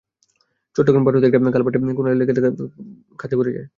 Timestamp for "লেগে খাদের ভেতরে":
2.41-3.35